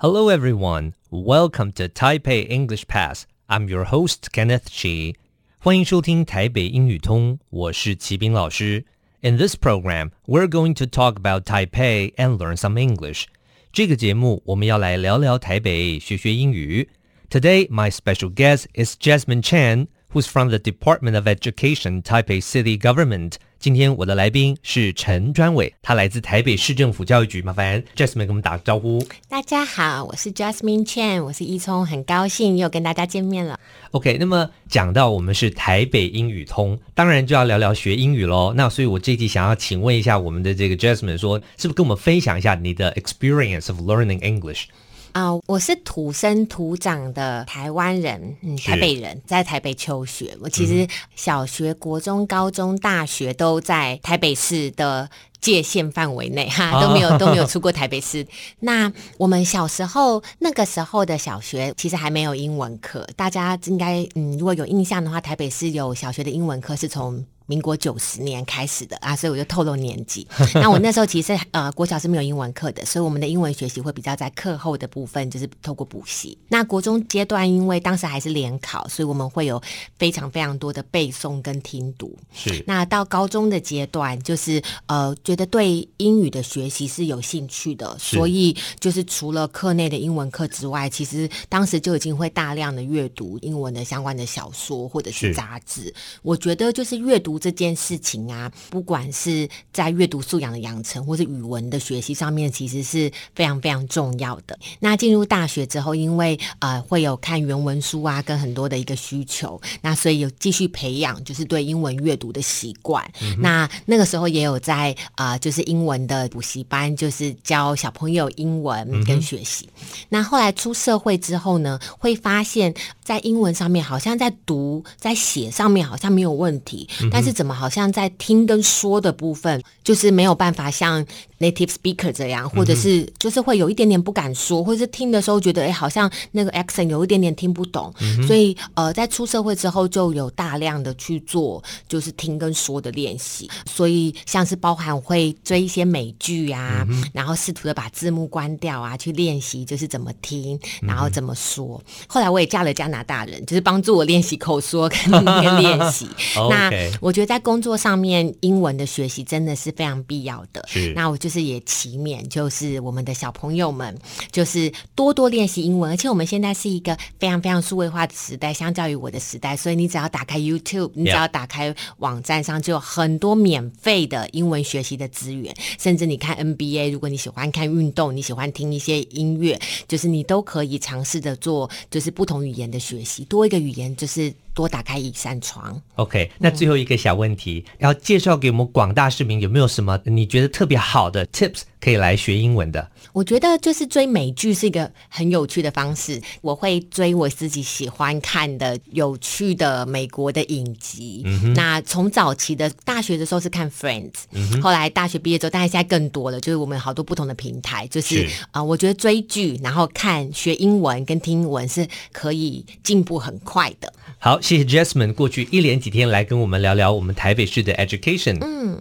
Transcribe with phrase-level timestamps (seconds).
[0.00, 0.94] Hello, everyone.
[1.10, 3.26] Welcome to Taipei English Pass.
[3.48, 5.14] I'm your host, Kenneth Chi.
[5.58, 8.84] 欢迎收听台北英语通，我是齐斌老师。
[9.22, 13.24] In this program, we're going to talk about Taipei and learn some English.
[13.72, 16.88] 这个节目我们要来聊聊台北，学学英语。
[17.28, 23.34] Today, my special guest is Jasmine Chen, who's from the Department of Education, Taipei City Government.
[23.58, 27.40] 今天我的来宾是陈专伟，他来自台北市政府教育局。
[27.40, 29.02] 麻烦 Jasmine 跟我们打个招呼。
[29.28, 33.58] 大家好，我是 Jasmine Chen，我是一聪，很高兴又跟大家见面了。
[33.92, 38.52] OK，那么讲到我们是台北英语通，当然就要聊聊学英语喽。
[38.54, 44.64] 那所以我这一集想要请问一下我们的这个 Jasmine，说是不是跟我们分享一下你的 experience of learning English？
[45.13, 50.37] 啊、呃，我是土生土长的台湾人，嗯，台北人，在台北求学。
[50.41, 55.09] 我其实小学、国中、高中、大学都在台北市的
[55.41, 58.25] 界限范围内，哈，都没有都没有出过台北市。
[58.59, 63.07] 那我们小时候那个时候的小学，其实还没有英文课。
[63.15, 67.25] 大家应该，嗯，如果有印象的话，台北市有小学的英文课是从。
[67.45, 70.25] 民国九十年开始的啊，所以我就透露年纪。
[70.55, 76.37] 那我那时候其实呃，国小是没有英文课的，所以我们的英文学习会比较在课后的部分，就是透过补习。
[76.47, 79.61] 那国中阶段，因为当时还是联考，所以我们会有
[79.97, 82.17] 非常非常多的背诵跟听读。
[82.31, 82.63] 是。
[82.67, 95.93] 那到高中的阶段，就是呃，觉得对英语的学习是有兴趣的，所以就是除了课内的英文课之外，其实当时就已经会大量的阅读英文的相关的小说或者是杂志。
[96.21, 97.30] 我觉得就是阅读。
[97.39, 104.57] 这件事情啊，不管是在阅读素养的养成，或是语文的学习上面，其实是非常非常重要的。
[104.79, 113.03] 那进入大学之后，因为呃会有看原文书啊，跟很多的一个需求，那所以有继续培养就是对英文阅读的习惯。
[113.21, 119.69] 嗯、那那个时候也有在啊、呃，就是英文的补习班，就是教小朋友英文跟学习。
[119.81, 131.05] 嗯、那后来出社会之后呢，会发现，在英文上面好像在读在写上面好像没有问题，嗯、是怎么好像在听跟说的部分，就是没有办法像
[131.41, 137.91] native speaker 这样，或者是就是会有一点点不敢说，或者是听的时候觉得哎，好像那个 accent 有一点点听不懂。
[137.99, 143.49] 嗯、所以呃，在出社会之后，就有大量的去做就是听跟说的练习。
[143.65, 151.81] 所以像是包含会追一些美剧啊，嗯、然后试图的把字幕关掉啊，去练习就是怎么听，然后怎么说。
[151.87, 155.25] 嗯、后来我也嫁了加拿大人，就是帮助我练习口说跟
[155.57, 156.07] 练习。
[156.47, 157.31] 那我觉得。
[157.31, 160.61] 在工作上面，英文的学习真的是非常必要的。
[160.67, 163.95] 是，那我就是也祈勉，就是我们的小朋友们，
[164.31, 165.91] 就是多多练习英文。
[165.91, 175.55] 而且我们现在是一个非常非常数位化的时代，相较于我的时代，所以你只要打开 YouTube，你只要打开网站上，就有很多免费的英文学习的资源。
[175.77, 184.33] 甚至你看 NBA，如果你喜欢看运动，你喜欢听一些音乐，就是你都可以尝试着做，就是不同语言的学习，多一个语言就是。
[184.53, 185.81] 多打开一扇窗。
[185.95, 192.89] OK，那最后一个小问题，嗯、要介绍给我们广大市民，有没有什么你觉得特别好的 tips 可以来学英文的？
[193.13, 196.21] 我觉得就是追美剧是一个很有趣的方式。
[196.41, 201.23] 我会追我自己喜欢看的有趣的美国的影集。
[201.55, 207.85] 那从早期的大学的时候是看 Friends，、后来大学毕业之后，当然现在更多了，就是我们有好多不同的平台。
[207.87, 213.91] 就是啊、呃，我觉得追剧然后看学英文跟听英文是可以进步很快的。
[214.23, 214.39] 好。
[214.39, 218.37] 谢谢 Jasmine 过去一连几天来跟我们聊聊我们台北市的 education。
[218.41, 218.79] 嗯。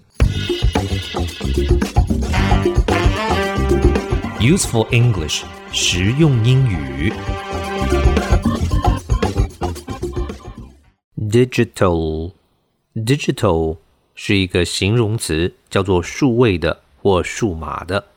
[4.38, 7.10] Useful English，实用英语。
[11.16, 13.78] Digital，digital
[14.14, 18.08] 是一个形容词，叫做数位的或数码的。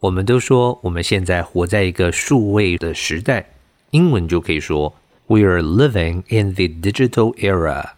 [0.00, 3.48] 我们都说我们现在活在一个数位的时代，
[3.92, 4.92] 英文就可以说。
[5.27, 7.91] We are living in the digital era。